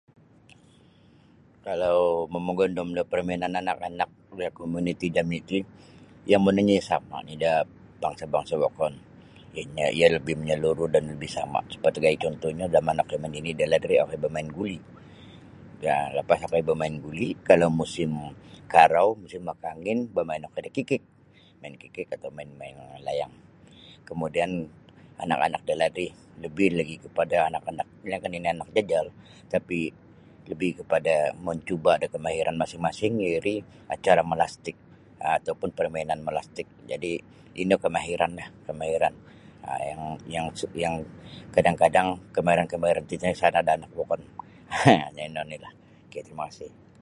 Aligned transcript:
Kalau 1.67 1.97
mamagondom 2.33 2.89
da 2.97 3.03
permainan 3.11 3.53
anak-anak 3.61 4.09
da 4.39 4.47
komuniti 4.59 5.07
jami 5.15 5.37
ti 5.49 5.57
yang 6.31 6.41
monongnya 6.45 6.75
iyo 6.77 6.87
sama 6.91 7.15
oni 7.21 7.33
da 7.43 7.51
bangsa-bangsa 8.03 8.53
wokon 8.63 8.93
ino 9.61 9.85
iyo 9.97 10.05
lebih 10.17 10.35
menyeluruh 10.41 10.87
dan 10.93 11.03
lebih 11.13 11.29
sama 11.37 11.59
sebagai 11.73 12.13
cuntuhnyo 12.21 12.65
jaman 12.75 13.01
okoi 13.03 13.17
manini 13.23 13.51
dalaid 13.61 13.83
ri 13.89 13.95
okoi 14.03 14.17
bamain 14.23 14.49
guli 14.57 14.77
um 15.89 16.07
lapas 16.17 16.39
okoi 16.49 16.63
bamain 16.69 16.95
guli 17.05 17.27
kalau 17.47 17.67
musim 17.79 18.11
karau 18.73 19.07
atau 19.13 19.19
musim 19.21 19.41
makaangin 19.49 19.99
bermain 20.15 20.43
okoi 20.49 20.61
da 20.65 20.69
kikik 20.75 21.03
main 21.61 21.75
kikik 21.81 22.07
atau 22.15 22.29
layang-layang 22.37 23.33
kemudian 24.09 24.51
anak-anak 25.23 25.61
dalaid 25.69 25.93
ri 25.99 26.07
lebih 26.43 26.69
lagi 26.77 26.95
kepada 27.05 27.35
anak-anak 27.53 27.85
lainkah 28.09 28.29
nini 28.33 28.49
anak 28.53 28.69
jajal 28.75 29.05
iri 30.51 30.73
mencuba 31.47 31.93
da 32.01 32.05
kemahiran 32.13 32.55
masing-masing 32.61 33.13
iri 33.33 33.55
acara 33.93 34.21
melastik 34.31 34.73
atau 35.33 35.53
pun 35.59 35.69
permainan 35.77 36.19
melastik 36.27 36.67
jadi 36.89 37.11
ino 37.61 37.75
kemahiranlah 37.83 38.47
kemahiran 38.67 39.13
yang 40.27 40.99
kadang-kadang 41.55 42.07
kemahiran 42.35 42.67
kemahiran 42.71 43.05
tatino 43.07 43.31
sada 43.37 43.61
da 43.67 43.71
anak 43.77 43.93
wokon 43.95 44.21
ha 44.73 45.13
ino 45.23 45.39
onilah 45.45 45.71
terima 46.09 46.49
kasih. 46.51 46.89